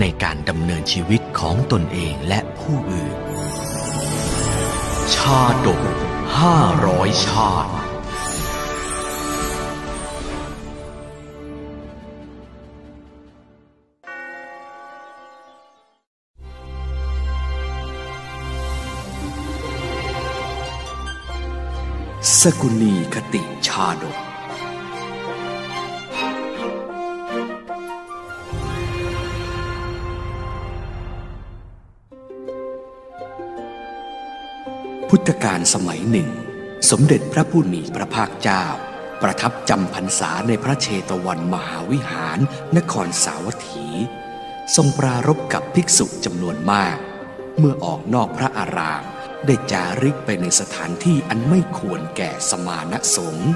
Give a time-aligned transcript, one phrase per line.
[0.00, 3.16] ในการดำเนินชีวิตของตนเองและผู้อื่น
[5.14, 5.82] ชาดก
[6.38, 7.72] ห้าร้อยชาติ
[22.40, 24.16] สกุลีคติชาดก
[35.16, 36.30] พุทธกาลสมัยหนึ่ง
[36.90, 38.64] สมเด็จพระผู้มีพระภาคเจ้า
[39.22, 42.38] ประทับจำพรรษาในพระเชตวันมหาวิหาร
[42.76, 43.86] นครสาวัตถี
[44.76, 46.96] ทรงปรารบกับภิกษุจำนวนมาก
[47.58, 49.02] เมื่อออกนอกพระอาราม
[49.46, 53.50] ได้จาริกไปในสถานที่อันไม่ควรแก่สมาณสงฆ์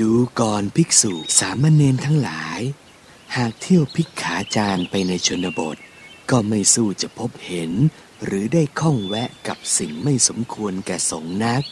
[0.00, 2.60] ดูก่อนภิกษุสามเณรทั้งหลาย
[3.36, 5.78] หากเที่ยวพิกขาจารไปในชนบท
[6.32, 7.72] ก็ไม่สู้จะพบเห็น
[8.24, 11.62] หรือได้ข้องแวะกับสิ่งไม่สมควรแก่สงนัก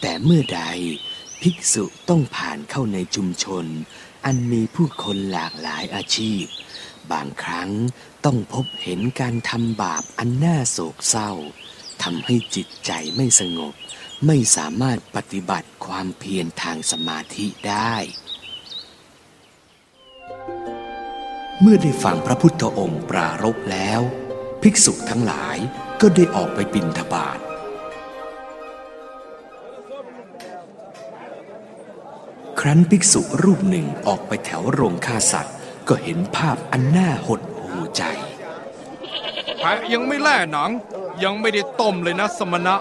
[0.00, 0.62] แต่เมื่อใด
[1.40, 3.66] ภิกษุต้องผ่านเข้าในชุมชน
[4.24, 6.44] อันมีผู้คนหลากหลายอาชีพ
[7.12, 7.70] บางครั้ง
[8.24, 11.30] ต้องพบเห็นการทำบาปอันน่าโศกเศร้า
[12.02, 13.74] ทำให้จิตใจไม่สงบ
[14.26, 17.94] ไม่สามารถปฏิบัติความเพียรทางสมาธิได้
[21.64, 24.00] เมื่อได้ฟังพระพุทธองค์ปรารภแล้ว
[24.62, 25.56] ภิกษุทั้งหลาย
[26.00, 27.38] ก็ได้ออกไปบิณฑบาต
[32.60, 35.54] ครั้นภิกษุรูปหนึ่งออกไปแถวโรงฆ่าสัตว์
[35.88, 38.02] ก็เห็นภาพอันน่าหดหูใจ
[39.58, 40.70] แพะยังไม่แล่หนัง
[41.24, 42.74] ยังไม่ได้ต้มเลยนะสมณะ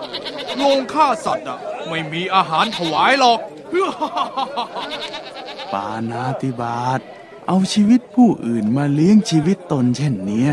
[0.58, 3.40] โรงฆ่าสัตว์อะไม่มีอาหารถวายหรอก
[5.74, 7.02] ปานาติบาต
[7.48, 10.48] เอาชีวิตผู้อื่นมาเลี้ยงชีวิตตนเช่นนี้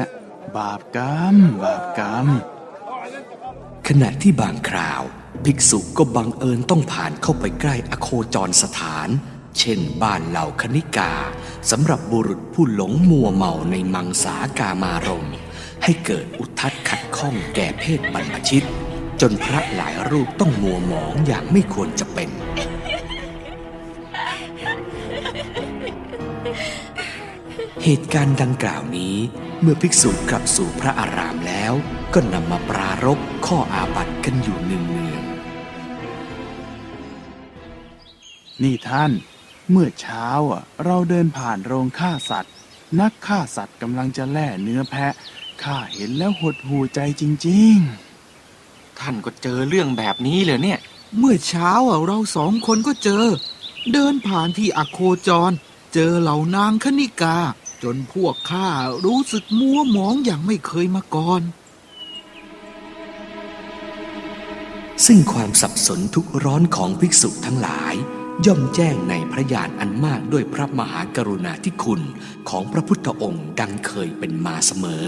[0.56, 2.26] บาปกรรม บาปกรรม
[3.88, 5.02] ขณะที่บางคราว
[5.44, 9.08] ภิกษุก็บังเอิญต้องผ่านเข้าไปใกล้อโคจรสถาน
[9.58, 11.12] เช่นบ้านเหล่าคณิกา
[11.70, 15.28] สำหรับบุรุษผู้หลงมัวเมาในมังสากามารม
[15.84, 18.66] ให้เกิดอุทัดขัดข้องแก่เพศบรรพชิต
[19.20, 22.30] จนพระหลายรูปต้องมัวหมองอย่างไม่ควรจะเป็น
[27.84, 29.16] เหตุการณ์ดังกล่าวนี้
[29.60, 31.72] เมื่อภิกษุกลับสู่พระอารามแล้ว
[32.14, 34.82] ก็นำมาปรารบข้ออาบัติกันอยู่เนือ
[35.20, 35.22] ง
[38.62, 39.12] นี่ท่าน
[39.70, 42.52] เมื่อเช้าอะ เราเดินผ่านโรงฆ่าสัตว์
[43.00, 45.14] นักฆ่าสัตว์กำลังจะแล่เนื้อแพะ
[45.62, 47.76] ข้าเห็นแล้วหดหูใจจริง
[49.00, 50.78] ท่านก็เจอเรื่องแบบนี้เลยเนี่ย
[51.18, 53.24] เมื่อเช้าอะเราสองคนก็เจอ
[53.92, 54.98] เดินผ่านที่อโค
[55.28, 55.52] จร
[55.92, 57.36] เจอเหล่านางคณิกา
[57.82, 58.68] จนพวกข้า
[59.04, 61.42] รู้สึกมัวหมองอย่างไม่เคยมาก่อน
[65.06, 67.94] ซึ่งความสับสนทุกร้อนของภิกษุทั้งหลาย
[68.46, 72.02] ย่อมแจ้งในพระญาณอันมากด้วยพระมหากรุณาธิคุณ
[72.48, 75.06] ของพระพุทธองค์ดังเคยเป็นมาเสมอ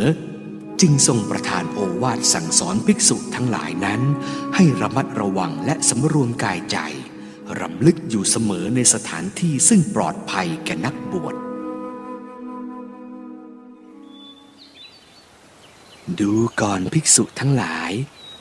[0.81, 4.01] จึงทรงประทานโอวาทสั่งสอนภิกษุทั้งหลายนั้น
[4.55, 6.79] ให้ระมัดระวังและสำรวมกายใจ
[7.61, 11.34] รำลึกอยู่เสมอในสถานที่ซึ่งปลอดภัยแก่นักบวช
[16.21, 17.93] ดูก่อนภิกษุทั้งหลาย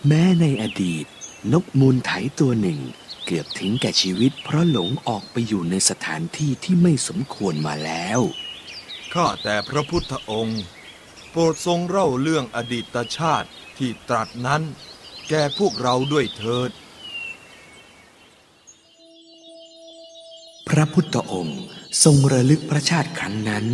[0.08, 1.06] แม้ในอดีต
[1.54, 2.80] นกมูลไถตัวหนึ่ง
[3.26, 8.20] เกือบถึงแก่ชีวิตเพราะหลงออกไปอยู่ในสถานที่ที่ไม่สมควรมาแล้ว
[9.14, 10.62] ข้าแต่พระพุทธองค์
[11.30, 14.62] โปรดทรงเล่าเรื่องอดีตชาติที่ตรัสนั้น
[15.30, 16.72] แก่พวกเราด้วยเถิด
[20.70, 21.62] พระพุทธองค์
[22.04, 23.66] ทรงระลึกพระชาติครั้งนั้น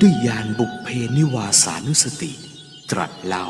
[0.00, 2.32] ด้วยยานบุพเพนิวาสานุสติ
[2.90, 3.46] ตรัสเล่า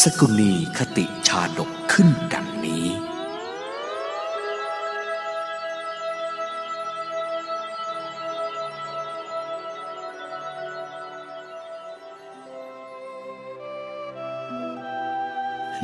[0.00, 2.86] สกุลีคติชาดกขึ้นดังนี้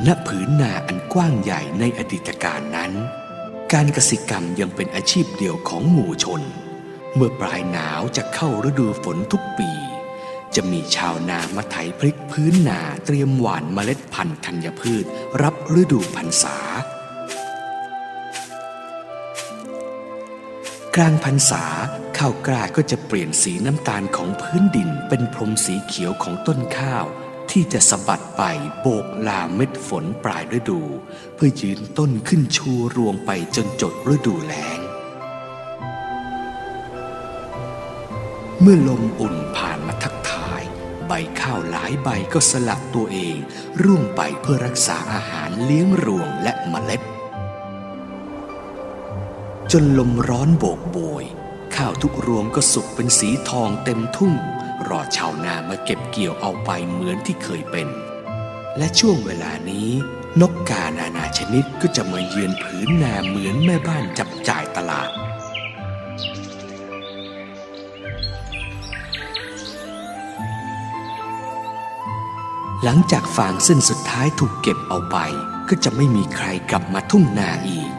[0.05, 2.93] ณผืนนาอันกว้างใหญ่ในอดีตการนั้น
[3.75, 6.41] การกสิกรรมยังเป็นอาชีพเดียวของหมู่ชน
[7.15, 9.71] เมื่อปลายหนาวจะเข้าฤดูฝนทุกปี
[10.55, 15.05] จะมีชาวนามาไถพริกพื้นนาเตรียมหว่านเมล็ดพันธุ์ธัญพืช
[15.41, 16.57] รับฤดูพรรษา
[20.95, 21.63] กลางพรรษา
[22.17, 27.05] ข้าวกล้าก็จะเปลี่ยนสีน้ำตาลของพื้นดินเป็นพรมสีเขียวของต้นข้าว
[27.51, 28.41] ที่จะสะบัดไป
[28.79, 30.81] โบกลาเม็ดฝนปลายฤดู
[31.35, 34.79] เพื่อยืนต้นขึ้นชูรวงไปจนจดฤดูแล้ง
[38.61, 40.61] เมื่อลมอุ่นผ่านมาทักทาย
[41.07, 43.37] ใบข้าวหลายใบก็สลัดตัวเอง
[43.83, 47.01] ร่วงไปเพื่อรักษาอาหารเลี้ยงรวงและเมล็ด
[49.71, 51.23] จนลมร้อนโบกโบย
[51.75, 54.33] ข้าวทุกรวงก็สุกเป็นสีทองเต็มทุ่ง
[54.89, 57.87] รอชาวนามาเก็บเกี่ยวเอาไปเหมือนที่เคยเป็น
[58.77, 59.89] และช่วงเวลานี้
[60.41, 65.09] นกกานานาชนิดก็จะมาเยือนผืนนาเหมือนแม่บ้านจับจ่ายตลาด
[72.83, 75.17] หลังจากฟางเส้นสุดท้ายถูกเก็บเอาไป
[75.69, 77.91] ก็จะไม่มีใครกลับมาทุ่งนาอีก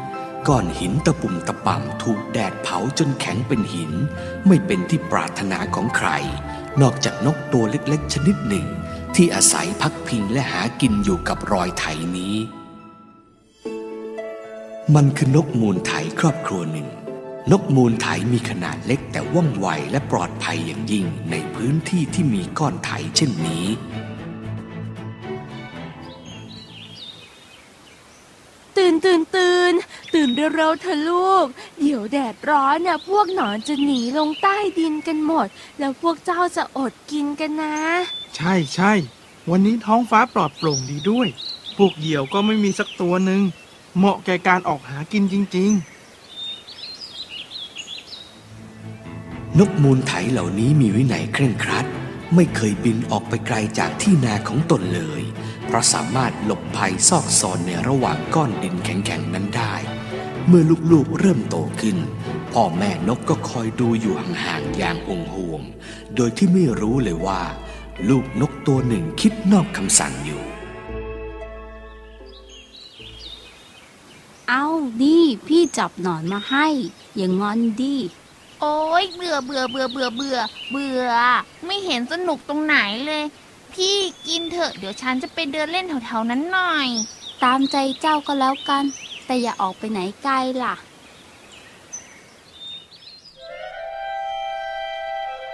[0.48, 3.92] ก้อนหินตะปุ่มตะป่ำถูกแดดเผาจนแข็งเป็นหิน
[4.46, 6.08] ไม่เป็นที่ปรารถนาของใคร
[6.80, 8.66] นอกจากนกตัวเล็กๆ ชนิดหนึ่ง
[9.14, 11.84] ที่อาศัยพักพิงและหากินอยู่กับรอยไถ
[12.16, 12.36] นี้
[14.94, 16.88] มันคือนกมูลไถครอบครัวหนึ่ง
[17.50, 23.66] นกมูลไถมีขนาดเล็กแต่ว่องไวและปลอดภัยอย่างยิ่งในพื้นที่ที่มีก้อนไถเช่นนี้
[28.76, 29.59] ตื่นตื่นตื่น
[30.14, 31.46] ตื่นเร็วๆเถอะลูก
[31.80, 35.46] เดี๋ยวแดดร้อนน่ะพวกหนอนจะหนีลงใต้ดินกันหมด
[35.78, 37.76] แล้วพวกเจ้าจะอดกินกันนะ
[38.36, 38.92] ใช่ใช่
[39.50, 41.28] วันนี้ท้องฟ้าปลอดโปร่งดีด้วย
[41.76, 43.42] พวกเหยี่ยวก็ไม่มีสักตัวหนึ่ง
[43.96, 45.72] เหมาะแก่การออกหากินจริง
[49.58, 51.86] นกมูลไถเหล่านี้มีวินัยเคร่งครัด
[52.34, 55.22] ไม่เคยบินออกไปไกลจากที่นาของตนเลย
[55.66, 59.74] เพราะสามารถหลบภัยซอกซอนในระหว่างก้อนดินแข็งๆนั้นได้
[60.52, 61.96] เมื่อลูกๆเริ่มโตขึ้น
[62.52, 67.42] พ่อแม่นกก็คอยดูอยู่ห่างๆอย่างห่วงๆโดยที่ไม่รู้เลยว่า
[68.08, 70.42] ลูกนกตัวหนึ่งคิดนอกคำสั่งอยู่
[74.48, 74.64] เอา
[75.02, 76.66] ดิพี่จับหนอนมาให้
[77.16, 77.96] อย่างงอนดิ
[78.60, 80.38] โอ้ยเบื่อเบื่อเบื่อเบื่อเบื่อ
[80.70, 81.10] เบื่อ
[81.66, 82.76] ไม่เห็นสนุกตรงไหน
[83.06, 83.22] เลย
[83.72, 86.88] พี่กินเถอะเดี๋ยวฉันจะไปเดินเล่นแถวๆนั้นหน่อย
[87.44, 88.84] ตามใจเจ้าก็แล้วกัน
[89.30, 90.74] แต่อย่าออกไปไหนไกลล่ะ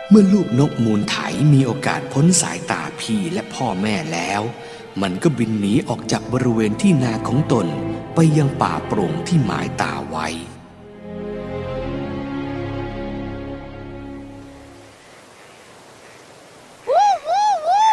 [0.08, 1.16] เมื่อลูกนกมูลไถ
[1.52, 4.42] มีโอกาสพ้นสายตาพี่และพ่อแม่แล้ว
[5.02, 7.66] มันก็บินหนีออกจากบริเวณที่นาของตน
[8.14, 10.28] ไปยังป่าโปร่งที่หมายตาไว้
[16.88, 17.90] วู้วู้วู้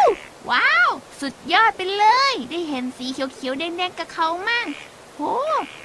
[0.50, 0.90] ว้าว
[1.20, 4.68] สุดยอดไปเลย ได้เห็นสีเขียวๆแดงๆกับเขามั่ง
[5.16, 5.22] โห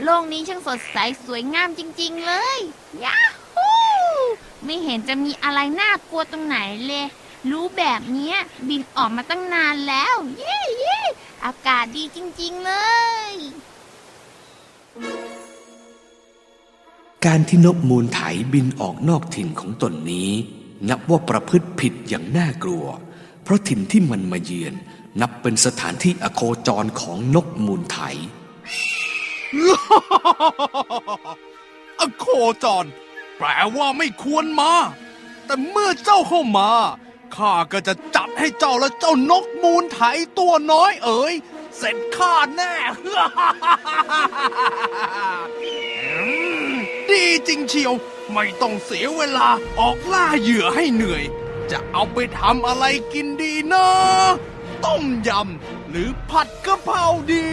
[0.04, 2.60] โลกนี้ช่างสดใสสวยงามจริง ๆ เลย
[3.04, 3.16] ยา
[3.56, 3.70] ฮู
[4.66, 7.06] ไม่เห็นจะมีอะไรน่ากลัวตรงไหนเลย
[7.52, 8.38] รู้แบบเนี้ย
[8.70, 11.00] บินออกมาตั้งนานแล้ว เย้เย้
[11.46, 12.72] อากาศดีจริง ๆ เล
[13.32, 13.34] ย
[17.26, 18.20] การที่นกมูลไถ
[18.54, 20.32] บินออกนอกถิ่นของตนนี้
[20.90, 22.86] นับว่าประพฤติผิดอย่างน่ากลัว
[23.44, 24.74] เพราะถิ่นที่มันมาเยือน
[25.22, 28.00] นับเป็นสถานที่อโคจรของนกมูลไถ
[32.00, 32.26] อโค
[32.64, 32.86] จร
[33.38, 34.74] แปลว่าไม่ควรมา
[35.46, 36.72] แต่เมื่อเจ้าเข้ามา
[37.36, 40.00] ข้าก็จะจัดให้เจ้าและเจ้านกมูลไถ
[40.38, 41.34] ตัวน้อยเอ๋ย
[41.78, 42.74] เสร็จข้าแน่
[47.10, 47.94] ดีจริงเชียว
[48.34, 49.48] ไม่ต้องเสียเวลา
[49.80, 51.24] ออกล่าเหยื่อให้เหนื่อย
[51.72, 53.88] จะเอาไปทำอะไรกินดีนะ
[54.86, 57.48] ต้มยำหรือผัดกะเพราดี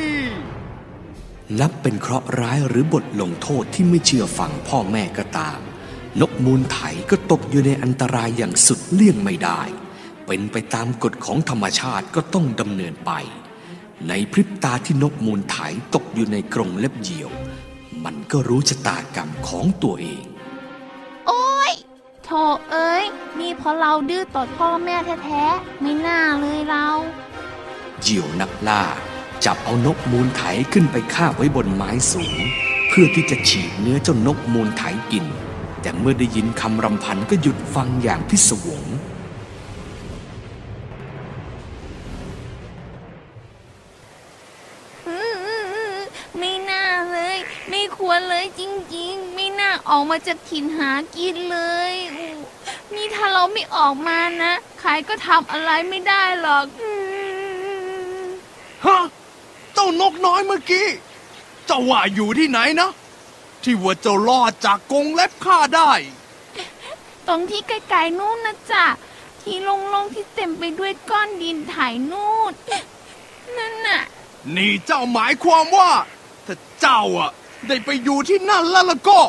[1.60, 5.58] นับเป็นเคราะห์ร้ายหรือบทลงโทษที่ไม่เชื่อฟังพ่อแม่ก็ตาม
[6.20, 6.78] นกมูลไถ
[7.10, 9.60] ก็ตกอยู่ในอันตรายอย่างสุดเลี่ยงไม่ได้
[10.26, 13.12] เป็นไปตามกฎของธรรมชาติก็ต้องดำเนินไป
[14.08, 15.56] ในพริบตาที่นกมูลไถ
[15.94, 17.30] ตกอยู่ในกรงเล็บเหยี่ยว
[18.04, 20.24] มันก็รู้ชะตากรรมของตัวเอง
[21.26, 21.72] โอ้ย
[22.24, 22.30] โถ
[22.70, 23.04] เอ้ย
[23.38, 26.86] นี่เพราะเราดื้อต่อพ่อแม่แท้ๆไม่น่าเลยเรา
[28.00, 28.82] เหยี่ยวนักล่า
[29.44, 32.36] จับเอานกมูลไถขึ้นไปคาบไว้บนไม้สูง
[32.88, 35.26] เพื่อที่จะฉีกเนื้อเจ้านกมูลไถกิน
[35.82, 38.82] แต่เมื่อได้ยินคำรำพันก็หยุดฟังอย่างพิศวง
[46.38, 47.38] ไม่น่าเลย
[47.70, 48.62] ไม่ควรเลยจ
[48.96, 51.58] ริงๆ ไม่น่าออกมาจากถิ่นหากินเล
[51.90, 52.30] ยอู้
[52.94, 56.90] นี่ถ้าเราไม่ออกมานะ ใครก็ทำอะไรไม่ได้หรอกอื
[58.22, 58.24] ม
[58.84, 58.98] ฮะ
[59.78, 60.88] เจ้านกน้อยเมื่อกี้
[61.66, 62.90] เจ้าว่าอยู่ที่ไหนนะ
[63.62, 65.92] ที่ว่าเจ้ารอดจากกรงเล็บข้าได้
[67.26, 68.84] ตรงที่ไกลๆนู่นนะจ๊ะ
[69.42, 72.52] ที่โลงๆที่เต็มไปด้วยก้อนดินถ่ายนู่น
[73.56, 74.02] นั่นน่ะ
[74.56, 75.90] นี่เจ้าหมายความว่า
[76.46, 77.30] ถ้าเจ้าอะ
[77.68, 79.20] ได้ไปอยู่ที่นั่นแล้วล่ะก็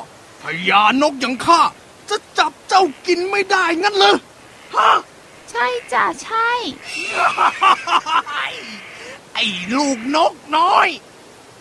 [0.42, 1.62] พญานกอย่างข้า
[2.10, 4.16] จะจับเจ้ากินไม่ได้งั้นเลย
[4.75, 4.92] ฮะ
[5.51, 6.50] ใช่จ้ะใช่
[9.39, 10.89] ไอ้ลูกนกน้อย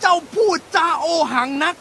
[0.01, 1.75] เจ้าพูดจาโอหังนัก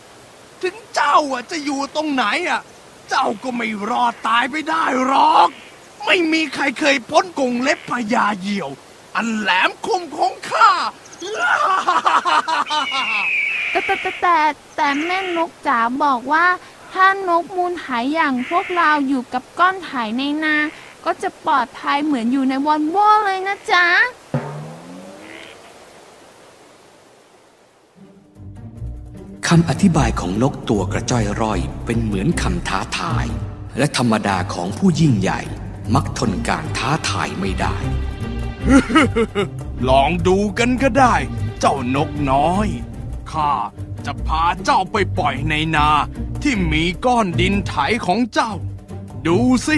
[0.62, 2.60] ถึงเจ้าอะจะอยู่ตรงไหนอะ
[3.08, 5.48] เจ้าก็ไม่รอดตายไปได้หรอก
[6.04, 8.70] ไม่มีใครเคยพ้นกงเล็บพญาเหยี่ยว
[9.14, 10.70] อันแหลมคมของข้า
[13.70, 14.38] แต่แต่แต่แต่
[14.76, 16.46] แต่แม่นกจ๋าบอกว่า
[16.92, 20.56] ถ้านกมูลไถอย่างพวกเราอยู่กับก้อนไถในนา
[21.04, 23.86] ก็จะปลอดภัยเหมือนอยู่ในวอนโว่เลยนะจ๊ะ
[29.48, 33.26] คำอธิบายของนกตัวกระจ้อยร่อยเป็นเหมือนคำท้าทาย
[33.78, 35.40] และธรรมดาของผู้ยิ่งใหญ่
[35.94, 37.76] มักทนการท้าทายไม่ได้
[39.88, 41.14] ลองดูกันก็ได้
[41.60, 42.68] เจ้านกน้อย
[43.32, 43.52] ข้า
[44.06, 45.88] จะพาเจ้าไปปล่อยในนา
[46.42, 47.74] ที่มีก้อนดินไถ
[48.06, 48.52] ของเจ้า
[49.26, 49.76] ดูสิ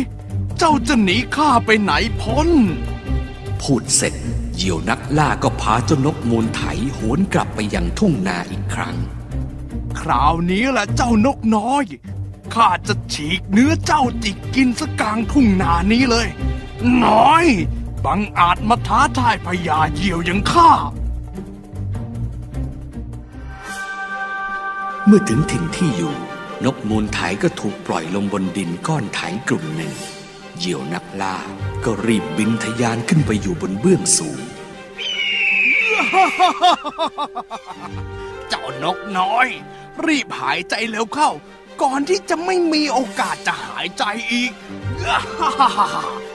[0.59, 2.49] เจ้าจะหนีข้าไปไหนพ้น
[3.61, 4.15] พูดเสร็จ
[4.55, 6.61] เหยี่ยวนักล่าก็พาเจ้านกมูลไถ
[6.95, 8.97] โหนกลับไปยังทุ่งนาอีกครั้ง
[10.01, 11.85] คราวนี้แหละเจ้านกน้อย
[12.55, 16.29] ข้าจะฉีกเนื้อเจ้าจิกกินสกกลางทุ่งนานี้เลย
[17.05, 17.45] น้อย
[18.05, 20.71] บังอาจมาท้าทายพญาเหยี่ยวอย่างข้า
[25.07, 26.15] เมื่อถึงถิ่นที่อยู่
[26.65, 29.93] นกมูลไถก็ถูกปล่อยลงบนดินก้อนไถกลุ่มหนึ่ง
[30.59, 31.37] เหยี่ยวนักล่า
[31.85, 34.41] ก็รีบบินทะยานขึ้นไปอยู่บนเบื้องสูง
[38.49, 39.49] เจ้านกน้อย
[40.07, 41.31] รีบหายใจเร็วเข้า
[41.83, 44.53] ก่อนที่จะไม่มีโอกาสจะหายใจอีก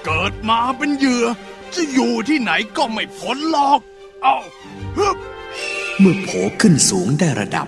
[0.06, 1.26] เกิดมาเป็นเหยื่อ
[1.76, 3.80] จะอยู่ที่ไหนก็ไม่พ้นหรอก
[4.24, 4.38] เอา
[4.98, 5.18] ฮึบ
[6.00, 6.30] เมื่อโผ
[6.62, 7.68] ขึ้นสูงได้ระดับ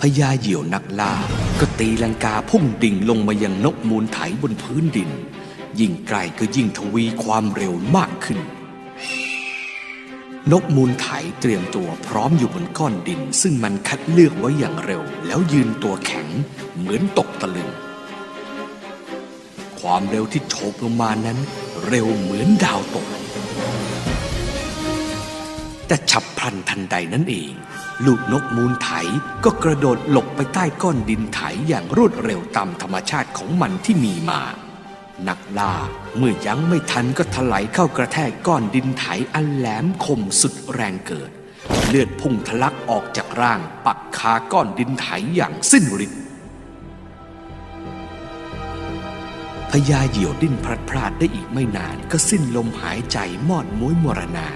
[0.00, 1.14] พญาเหยี่ยวนักล่า
[1.60, 5.10] ก็ตีลังกาพุ่งดิ่งลงมายังนกมูลไถบนพื้นดิน
[5.80, 8.38] ยิ่งไกลก็ยิ่งทวีความเร็วมากขึ้น
[10.52, 11.06] นกมูลไถ
[11.40, 16.28] เตรียมตัวพร้อมอยู่บนก้อนดิน ซึ่งมันคัดเลือกไว้อย่างเร็ว แล้วยืนตัวแข็ง
[16.78, 17.70] เหมือนตกตะลึง
[19.80, 21.38] ความเร็วที่โฉบลงมานั้น
[21.88, 23.06] เร็วเหมือนดาวตก
[25.86, 27.52] แต่ฉับพลันทันใดนั้นเอง
[28.04, 28.90] ลูกนกมูลไถ
[29.44, 34.42] ก็กระโดดหลบไปใต้ก้อนดินไถอย่างรวดเร็วตามธรรมชาติของมันที่มีมา
[35.28, 35.74] นักล่า
[36.16, 39.04] เมื่อยังไม่ทันก็ถลายเข้ากระแทกก้อนดินไถ
[39.34, 41.30] อันแหลมคมสุดแรงเกิด
[41.88, 45.06] เลือดพุ่งทะลักออกจากร่าง ปักคาก้อนดินไถ
[45.36, 46.22] อย่างสิ้นฤทธิ์
[49.70, 53.18] พญาเหยี่ยวดิ้นพลัดพรากได้อีกไม่นานก็สิ้นลมหายใจ
[53.48, 54.48] มอดม้วยมรณา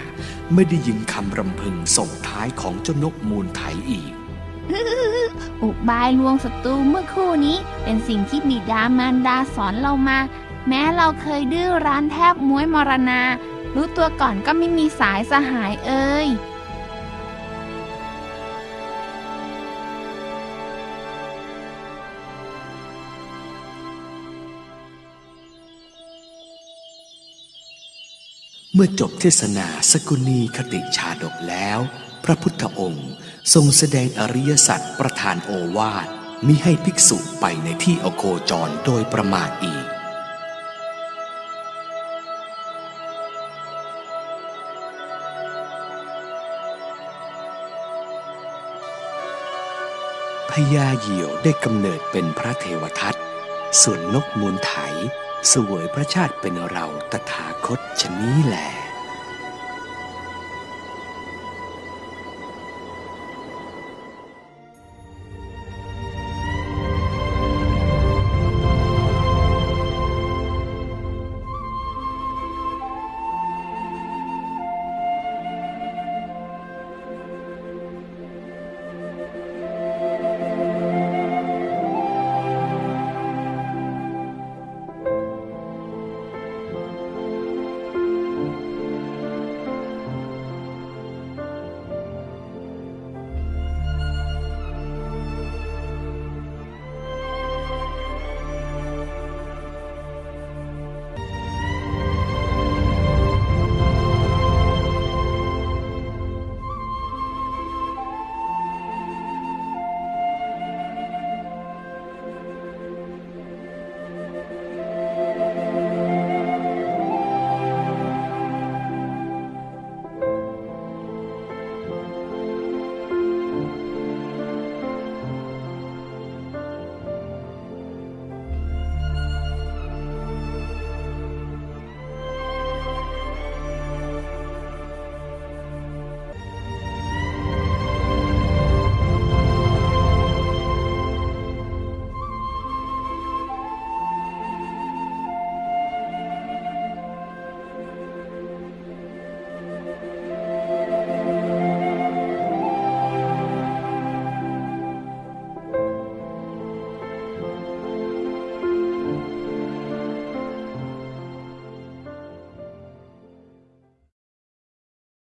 [0.54, 4.12] ไม่ได้ยินคำรำพึงส่งท้ายของเจ้านกมูลไถอีก
[5.62, 10.18] อุบายลวงศัตรูเมื่อคู่นี้เป็นสิ่งที่บิดามารดาสอนเรามา
[10.68, 13.22] แม้เราเคยดื้อร้านแทบม้วยมรณา
[13.74, 16.28] รู้ตัวก่อนก็ไม่มีสายสหายเอ่ย
[28.74, 31.78] เมื่อจบเทศนาสกุณีคติชาดกแล้ว
[32.24, 33.10] พระพุทธองค์
[33.54, 36.08] ทรงแสดงอริยสัจประทานโอวาท
[36.46, 39.86] มิให้ภิกษุไปในที่อโคจรโดยประมาทอีก
[50.50, 53.14] พญาเหยี่ยวได้กำเนิดเป็นพระเทวทัต
[53.82, 54.72] ส่วนนกมูลไถ
[55.52, 58.68] สวยพระชาติเป็นเราตถาคตชนี้แหละ